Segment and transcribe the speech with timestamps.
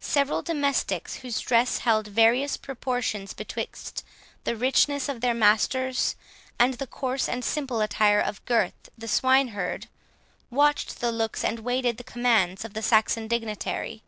[0.00, 4.02] Several domestics, whose dress held various proportions betwixt
[4.44, 6.16] the richness of their master's,
[6.58, 9.88] and the coarse and simple attire of Gurth the swine herd,
[10.48, 14.02] watched the looks and waited the commands of the Saxon dignitary.